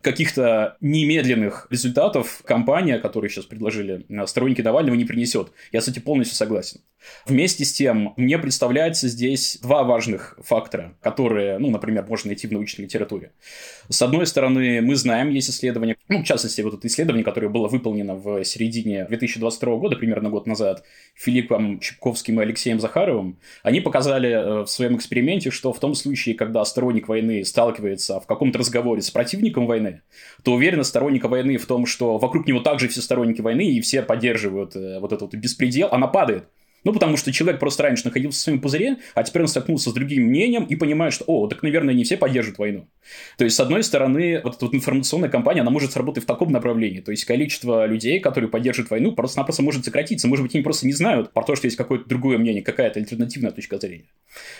[0.00, 5.52] каких-то немедленных результатов компания, которую сейчас предложили э, сторонники Навального, не принесет.
[5.72, 6.80] Я с этим полностью согласен.
[7.26, 12.52] Вместе с тем, мне представляется здесь два важных фактора, которые, ну, например, можно найти в
[12.52, 13.32] научной литературе.
[13.88, 17.68] С одной стороны, мы знаем, есть исследование, ну, в частности, вот это исследование, которое было
[17.68, 24.30] выполнено в середине 2022 года, примерно год назад, Филиппом Чепковским и Алексеем Захаровым, они показали
[24.30, 29.02] э, в своем эксперименте, что в том случае, когда сторонник войны сталкивается в каком-то разговоре
[29.02, 30.02] с противником войны,
[30.42, 34.02] то уверенность сторонника войны в том, что вокруг него также все сторонники войны и все
[34.02, 36.44] поддерживают э, вот этот беспредел, она падает.
[36.84, 39.92] Ну, потому что человек просто раньше находился в своем пузыре, а теперь он столкнулся с
[39.94, 42.88] другим мнением и понимает, что, о, так, наверное, не все поддерживают войну.
[43.38, 46.52] То есть, с одной стороны, вот эта вот информационная кампания, она может сработать в таком
[46.52, 47.00] направлении.
[47.00, 50.28] То есть, количество людей, которые поддерживают войну, просто-напросто может сократиться.
[50.28, 53.50] Может быть, они просто не знают про то, что есть какое-то другое мнение, какая-то альтернативная
[53.50, 54.10] точка зрения.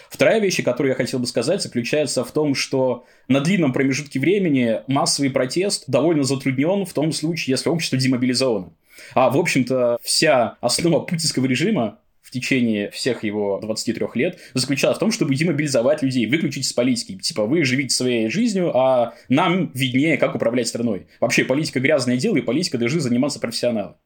[0.09, 4.81] Вторая вещь, которую я хотел бы сказать, заключается в том, что на длинном промежутке времени
[4.87, 8.73] массовый протест довольно затруднен в том случае, если общество демобилизовано.
[9.15, 15.01] А, в общем-то, вся основа путинского режима в течение всех его 23 лет заключалась в
[15.01, 17.19] том, чтобы демобилизовать людей, выключить из политики.
[17.19, 21.07] Типа, вы живите своей жизнью, а нам виднее, как управлять страной.
[21.21, 23.97] Вообще, политика грязное дело, и политика должны заниматься профессионалы.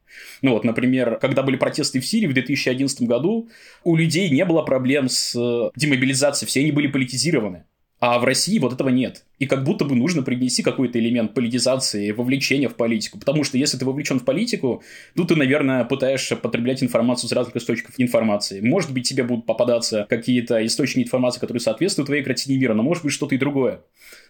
[0.41, 3.49] Ну вот, например, когда были протесты в Сирии в 2011 году,
[3.85, 7.63] у людей не было проблем с э, демобилизацией, все они были политизированы.
[8.01, 9.23] А в России вот этого нет.
[9.39, 13.17] И как будто бы нужно привнести какой-то элемент политизации, вовлечения в политику.
[13.17, 14.83] Потому что если ты вовлечен в политику,
[15.15, 18.59] то ты, наверное, пытаешься потреблять информацию с разных источников информации.
[18.59, 23.03] Может быть, тебе будут попадаться какие-то источники информации, которые соответствуют твоей картине мира, но может
[23.03, 23.81] быть что-то и другое.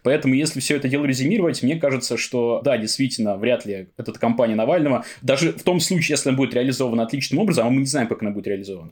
[0.03, 4.55] Поэтому, если все это дело резюмировать, мне кажется, что да, действительно, вряд ли эта кампания
[4.55, 8.07] Навального, даже в том случае, если она будет реализована отличным образом, а мы не знаем,
[8.07, 8.91] как она будет реализована,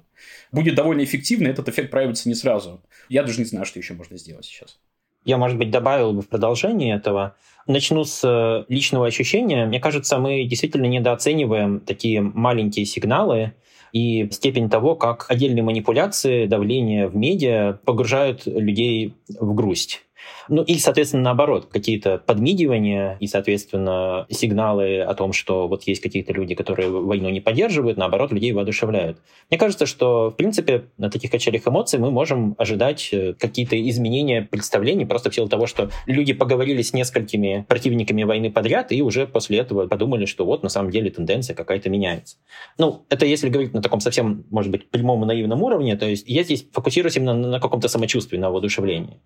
[0.51, 2.81] будет довольно эффективно, этот эффект проявится не сразу.
[3.09, 4.79] Я даже не знаю, что еще можно сделать сейчас.
[5.27, 7.35] Я, может быть, добавил бы в продолжение этого.
[7.67, 9.65] Начну с э, личного ощущения.
[9.65, 13.53] Мне кажется, мы действительно недооцениваем такие маленькие сигналы,
[13.91, 20.06] и степень того, как отдельные манипуляции, давление в медиа погружают людей в грусть.
[20.49, 26.33] Ну и, соответственно, наоборот, какие-то подмигивания и, соответственно, сигналы о том, что вот есть какие-то
[26.33, 29.19] люди, которые войну не поддерживают, наоборот, людей воодушевляют.
[29.49, 34.41] Мне кажется, что, в принципе, на таких качелях эмоций мы можем ожидать э, какие-то изменения
[34.41, 39.27] представлений просто в силу того, что люди поговорили с несколькими противниками войны подряд и уже
[39.27, 42.37] после этого подумали, что вот на самом деле тенденция какая-то меняется.
[42.77, 46.27] Ну, это если говорить на таком совсем, может быть, прямом и наивном уровне, то есть
[46.27, 49.19] я здесь фокусируюсь именно на каком-то самочувствии, на воодушевлении.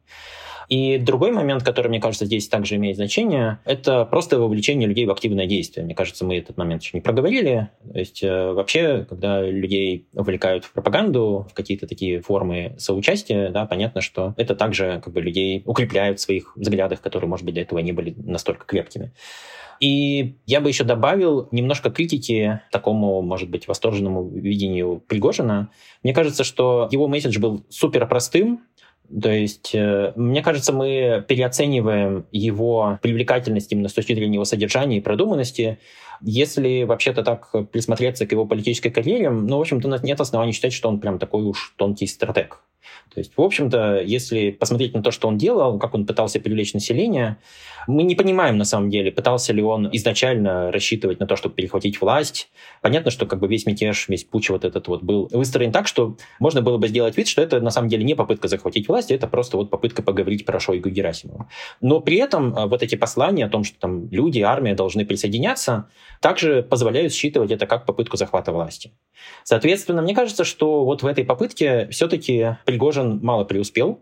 [0.72, 5.12] И другой момент, который, мне кажется, здесь также имеет значение, это просто вовлечение людей в
[5.12, 5.84] активное действие.
[5.84, 7.68] Мне кажется, мы этот момент еще не проговорили.
[7.92, 13.66] То есть э, вообще, когда людей увлекают в пропаганду, в какие-то такие формы соучастия, да,
[13.66, 17.60] понятно, что это также как бы людей укрепляют в своих взглядах, которые, может быть, до
[17.60, 19.12] этого не были настолько крепкими.
[19.82, 25.72] И я бы еще добавил немножко критики такому, может быть, восторженному видению Пригожина.
[26.04, 28.62] Мне кажется, что его месседж был супер простым,
[29.19, 34.97] то есть, э, мне кажется, мы переоцениваем его привлекательность именно с точки зрения его содержания
[34.97, 35.80] и продуманности.
[36.21, 40.88] Если вообще-то так присмотреться к его политической карьере, ну, в общем-то, нет оснований считать, что
[40.88, 42.62] он прям такой уж тонкий стратег.
[43.13, 46.74] То есть, в общем-то, если посмотреть на то, что он делал, как он пытался привлечь
[46.74, 47.38] население,
[47.88, 52.00] мы не понимаем на самом деле, пытался ли он изначально рассчитывать на то, чтобы перехватить
[52.00, 52.50] власть.
[52.82, 56.17] Понятно, что как бы весь мятеж, весь путь вот этот вот был выстроен так, что
[56.39, 59.28] можно было бы сделать вид, что это на самом деле не попытка захватить власть, это
[59.28, 61.48] просто вот попытка поговорить про Шойгу Герасимова.
[61.82, 65.89] Но при этом а, вот эти послания о том, что там люди, армия должны присоединяться,
[66.22, 68.91] также позволяют считывать это как попытку захвата власти.
[69.44, 74.00] Соответственно, мне кажется, что вот в этой попытке все-таки Пригожин мало преуспел,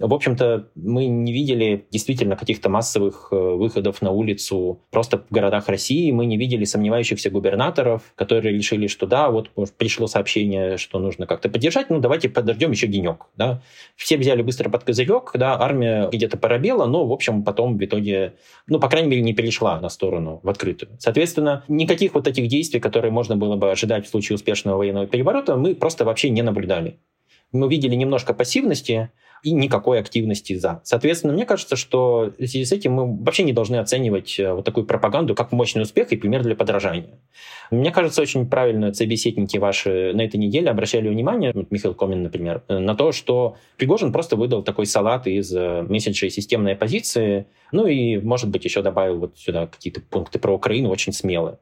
[0.00, 5.68] в общем-то, мы не видели действительно каких-то массовых э, выходов на улицу просто в городах
[5.68, 6.10] России.
[6.10, 11.50] Мы не видели сомневающихся губернаторов, которые решили, что да, вот пришло сообщение, что нужно как-то
[11.50, 13.26] поддержать, ну давайте подождем еще денек.
[13.36, 13.60] Да.
[13.94, 18.34] Все взяли быстро под козырек, да, армия где-то поробела, но, в общем, потом в итоге,
[18.66, 20.92] ну, по крайней мере, не перешла на сторону в открытую.
[20.98, 25.56] Соответственно, никаких вот этих действий, которые можно было бы ожидать в случае успешного военного переворота,
[25.56, 26.98] мы просто вообще не наблюдали.
[27.52, 29.10] Мы видели немножко пассивности,
[29.42, 30.80] и никакой активности за.
[30.84, 34.64] Соответственно, мне кажется, что в связи с этим мы вообще не должны оценивать э, вот
[34.64, 37.18] такую пропаганду как мощный успех и пример для подражания.
[37.70, 42.62] Мне кажется, очень правильно собеседники ваши на этой неделе обращали внимание, вот Михаил Комин, например,
[42.68, 47.86] э, на то, что Пригожин просто выдал такой салат из э, месседжей системной оппозиции, ну
[47.86, 51.58] и, может быть, еще добавил вот сюда какие-то пункты про Украину очень смелые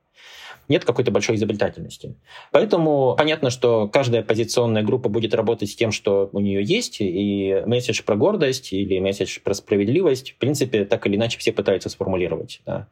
[0.68, 2.16] нет какой-то большой изобретательности.
[2.52, 7.62] Поэтому понятно, что каждая оппозиционная группа будет работать с тем, что у нее есть, и
[7.66, 12.61] месседж про гордость или месседж про справедливость, в принципе, так или иначе все пытаются сформулировать.
[12.66, 12.88] Да.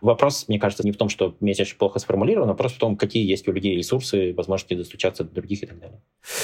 [0.00, 3.28] Вопрос, мне кажется, не в том, что месседж плохо сформулирован, а просто в том, какие
[3.28, 6.00] есть у людей ресурсы, возможности достучаться до других и так далее.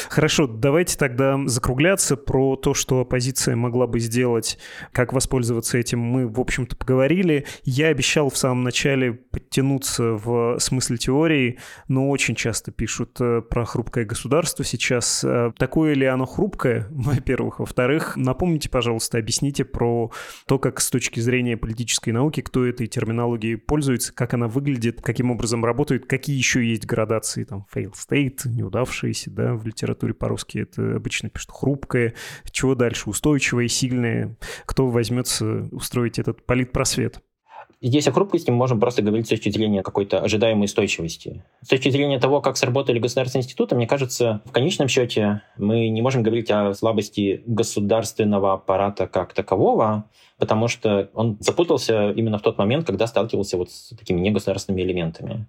[0.09, 4.59] Хорошо, давайте тогда закругляться про то, что оппозиция могла бы сделать,
[4.93, 7.45] как воспользоваться этим, мы, в общем-то, поговорили.
[7.65, 11.59] Я обещал в самом начале подтянуться в смысле смысле теории,
[11.89, 15.25] но очень часто пишут э, про хрупкое государство сейчас.
[15.25, 17.61] Э, такое ли оно хрупкое, во-первых?
[17.61, 20.11] Во-вторых, напомните, пожалуйста, объясните про
[20.47, 25.31] то, как с точки зрения политической науки, кто этой терминологией пользуется, как она выглядит, каким
[25.31, 30.97] образом работает, какие еще есть градации, там, fail state, неудавшиеся, да, в литературе по-русски это
[30.97, 32.15] обычно пишут хрупкое,
[32.51, 34.37] чего дальше, устойчивое, сильное,
[34.67, 37.23] кто возьмется устроить этот политпросвет?
[37.83, 41.45] Здесь о хрупкости мы можем просто говорить с точки зрения какой-то ожидаемой устойчивости.
[41.61, 46.01] С точки зрения того, как сработали государственные институты, мне кажется, в конечном счете мы не
[46.01, 50.09] можем говорить о слабости государственного аппарата как такового,
[50.39, 55.47] потому что он запутался именно в тот момент, когда сталкивался вот с такими негосударственными элементами.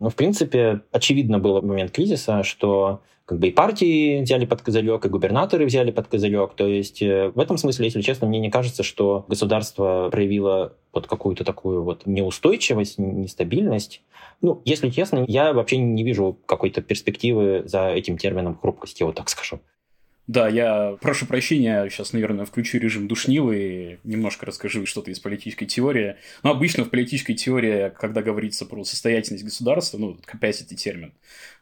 [0.00, 4.62] Но, в принципе, очевидно было в момент кризиса, что как бы и партии взяли под
[4.62, 6.54] козырек, и губернаторы взяли под козырек.
[6.54, 11.06] То есть э, в этом смысле, если честно, мне не кажется, что государство проявило вот
[11.06, 14.00] какую-то такую вот неустойчивость, нестабильность.
[14.40, 19.28] Ну, если честно, я вообще не вижу какой-то перспективы за этим термином хрупкости, вот так
[19.28, 19.60] скажу.
[20.28, 25.64] Да, я прошу прощения, сейчас, наверное, включу режим душнилы и немножко расскажу что-то из политической
[25.64, 26.16] теории.
[26.42, 31.14] Но обычно в политической теории, когда говорится про состоятельность государства, ну, capacity термин,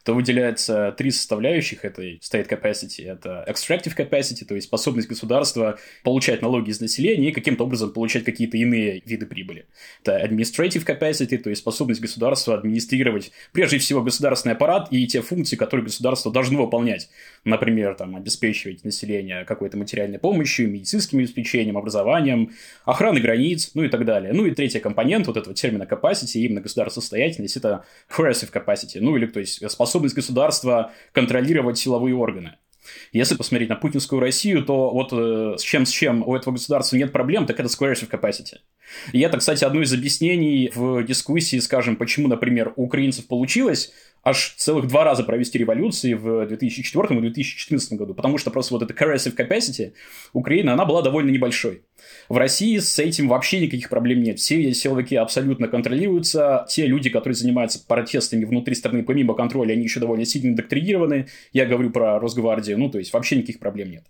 [0.03, 3.05] то выделяется три составляющих этой state capacity.
[3.05, 8.25] Это extractive capacity, то есть способность государства получать налоги из населения и каким-то образом получать
[8.25, 9.65] какие-то иные виды прибыли.
[10.01, 15.55] Это administrative capacity, то есть способность государства администрировать прежде всего государственный аппарат и те функции,
[15.55, 17.09] которые государство должно выполнять.
[17.45, 18.15] Например, там,
[18.57, 22.51] обеспечивать население какой-то материальной помощью, медицинским обеспечением, образованием,
[22.85, 24.33] охраной границ, ну и так далее.
[24.33, 29.15] Ну и третий компонент вот этого термина capacity, именно государственная состоятельность, это coercive capacity, ну
[29.15, 32.53] или то есть способность государства контролировать силовые органы.
[33.11, 36.95] Если посмотреть на путинскую Россию, то вот э, с чем с чем у этого государства
[36.95, 38.59] нет проблем, так это coercive capacity.
[39.11, 43.91] И это, кстати, одно из объяснений в дискуссии, скажем, почему, например, у украинцев получилось
[44.23, 48.83] аж целых два раза провести революции в 2004 и 2014 году, потому что просто вот
[48.83, 49.93] эта coercive capacity
[50.33, 51.83] Украины, она была довольно небольшой.
[52.29, 54.39] В России с этим вообще никаких проблем нет.
[54.39, 56.65] Все силовики абсолютно контролируются.
[56.69, 61.27] Те люди, которые занимаются протестами внутри страны, помимо контроля, они еще довольно сильно доктринированы.
[61.53, 62.77] Я говорю про Росгвардию.
[62.77, 64.03] Ну, то есть, вообще никаких проблем нет.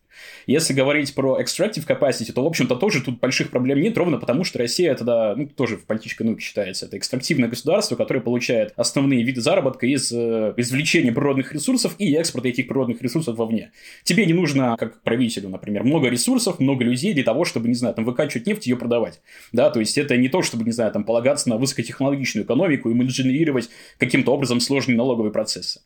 [0.45, 4.43] Если говорить про extractive capacity, то, в общем-то, тоже тут больших проблем нет, ровно потому,
[4.43, 9.23] что Россия тогда, ну, тоже в политической науке считается, это экстрактивное государство, которое получает основные
[9.23, 13.71] виды заработка из э, извлечения природных ресурсов и экспорта этих природных ресурсов вовне.
[14.03, 17.95] Тебе не нужно, как правителю, например, много ресурсов, много людей для того, чтобы, не знаю,
[17.95, 19.21] там, выкачивать нефть и ее продавать.
[19.51, 22.93] Да, то есть, это не то, чтобы, не знаю, там, полагаться на высокотехнологичную экономику и
[22.93, 25.81] менеджерировать каким-то образом сложные налоговые процессы.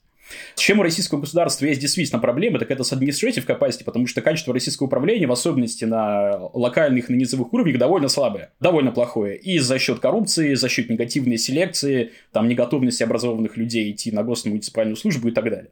[0.56, 4.22] С чем у российского государства есть действительно проблемы, так это с administrative capacity, потому что
[4.22, 9.38] качество российского управления, в особенности на локальных, на низовых уровнях, довольно слабое, довольно плохое.
[9.38, 14.96] И за счет коррупции, за счет негативной селекции, там, неготовности образованных людей идти на госмуниципальную
[14.96, 15.70] службу и так далее.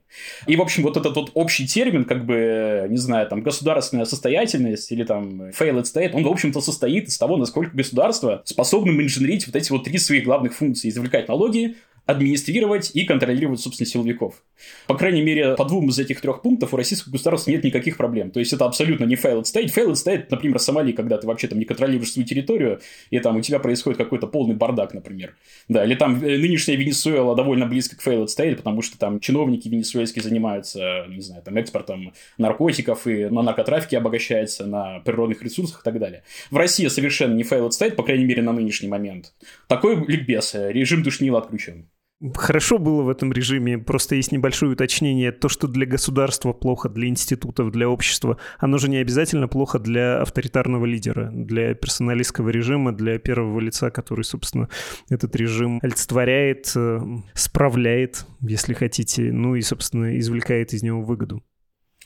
[0.48, 4.92] И, в общем, вот этот вот общий термин, как бы, не знаю, там, государственная состоятельность
[4.92, 9.56] или там failed state, он, в общем-то, состоит из того, насколько государство способно менеджерить вот
[9.56, 10.90] эти вот три своих главных функции.
[10.90, 11.76] Извлекать налоги,
[12.10, 14.44] администрировать и контролировать, собственно, силовиков.
[14.88, 18.32] По крайней мере, по двум из этих трех пунктов у российского государства нет никаких проблем.
[18.32, 19.74] То есть, это абсолютно не failed state.
[19.74, 22.80] Failed state, например, Сомали, когда ты вообще там не контролируешь свою территорию,
[23.10, 25.36] и там у тебя происходит какой-то полный бардак, например.
[25.68, 29.68] Да, или там э, нынешняя Венесуэла довольно близко к failed state, потому что там чиновники
[29.68, 35.84] венесуэльские занимаются, не знаю, там экспортом наркотиков и на наркотрафике обогащается, на природных ресурсах и
[35.84, 36.24] так далее.
[36.50, 39.34] В России совершенно не failed state, по крайней мере, на нынешний момент.
[39.68, 40.56] Такой ликбез.
[40.56, 41.88] Режим душнила отключен.
[42.36, 45.32] Хорошо было в этом режиме, просто есть небольшое уточнение.
[45.32, 50.22] То, что для государства плохо, для институтов, для общества, оно же не обязательно плохо для
[50.22, 54.68] авторитарного лидера, для персоналистского режима, для первого лица, который, собственно,
[55.10, 57.00] этот режим олицетворяет, э,
[57.36, 61.42] справляет, если хотите, ну и, собственно, извлекает из него выгоду.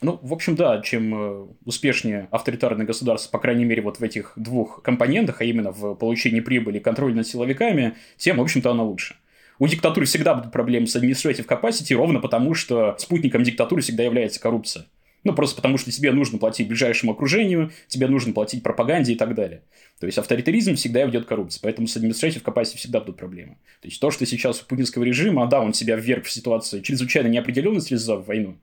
[0.03, 4.33] Ну, в общем, да, чем э, успешнее авторитарное государство, по крайней мере, вот в этих
[4.35, 8.85] двух компонентах, а именно в получении прибыли и контроле над силовиками, тем, в общем-то, оно
[8.85, 9.15] лучше.
[9.59, 14.39] У диктатуры всегда будут проблемы с administrative capacity, ровно потому, что спутником диктатуры всегда является
[14.39, 14.87] коррупция.
[15.23, 19.35] Ну, просто потому, что тебе нужно платить ближайшему окружению, тебе нужно платить пропаганде и так
[19.35, 19.61] далее.
[19.99, 23.57] То есть, авторитаризм всегда ведет коррупция, поэтому с administrative capacity всегда будут проблемы.
[23.81, 27.27] То есть, то, что сейчас у путинского режима, да, он себя вверг в ситуацию чрезвычайно
[27.27, 28.57] неопределенности, реализовав войну,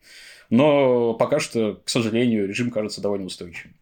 [0.50, 3.74] но пока что, к сожалению, режим кажется довольно устойчивым.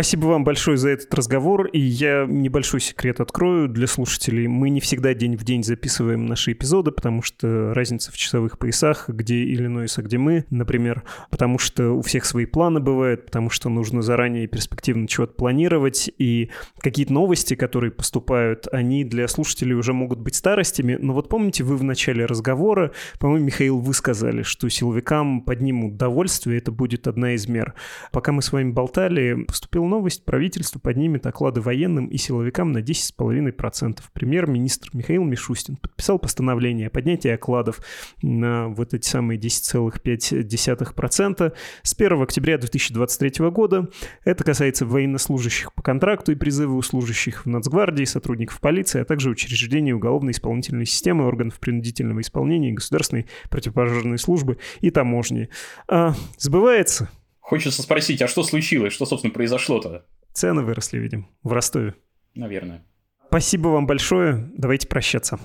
[0.00, 1.66] Спасибо вам большое за этот разговор.
[1.66, 4.46] И я небольшой секрет открою для слушателей.
[4.46, 9.10] Мы не всегда день в день записываем наши эпизоды, потому что разница в часовых поясах,
[9.10, 13.68] где Иллинойс, а где мы, например, потому что у всех свои планы бывают, потому что
[13.68, 16.48] нужно заранее перспективно чего-то планировать, и
[16.78, 20.96] какие-то новости, которые поступают, они для слушателей уже могут быть старостями.
[20.98, 26.56] Но вот помните, вы в начале разговора, по-моему, Михаил, вы сказали, что силовикам поднимут довольствие,
[26.56, 27.74] это будет одна из мер.
[28.12, 33.98] Пока мы с вами болтали, поступила новость, правительство поднимет оклады военным и силовикам на 10,5%.
[34.14, 37.82] Премьер-министр Михаил Мишустин подписал постановление о поднятии окладов
[38.22, 43.90] на вот эти самые 10,5% с 1 октября 2023 года.
[44.24, 49.30] Это касается военнослужащих по контракту и призыва у служащих в Нацгвардии, сотрудников полиции, а также
[49.30, 55.48] учреждений уголовно-исполнительной системы, органов принудительного исполнения, государственной противопожарной службы и таможни.
[55.88, 57.10] А, сбывается?
[57.50, 58.92] Хочется спросить, а что случилось?
[58.92, 60.04] Что, собственно, произошло-то?
[60.32, 61.96] Цены выросли, видим, в Ростове.
[62.36, 62.84] Наверное.
[63.26, 64.48] Спасибо вам большое.
[64.56, 65.40] Давайте прощаться.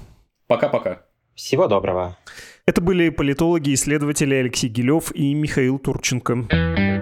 [0.45, 1.01] Пока-пока.
[1.33, 2.15] Всего доброго.
[2.67, 6.94] Это были политологи, исследователи Алексей Гилев и Михаил Турченко.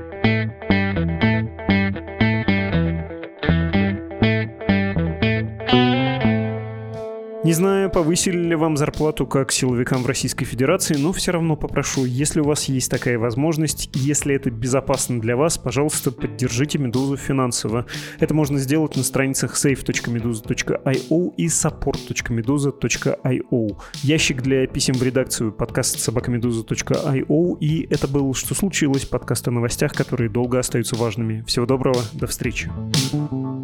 [7.54, 12.04] Не знаю, повысили ли вам зарплату как силовикам в Российской Федерации, но все равно попрошу,
[12.04, 17.86] если у вас есть такая возможность, если это безопасно для вас, пожалуйста, поддержите «Медузу» финансово.
[18.20, 23.78] Это можно сделать на страницах save.meduza.io и support.meduza.io.
[24.02, 29.94] Ящик для писем в редакцию подкаст собакамедуза.io и это был «Что случилось?» подкаст о новостях,
[29.94, 31.44] которые долго остаются важными.
[31.46, 32.72] Всего доброго, до встречи.
[33.12, 33.63] thank you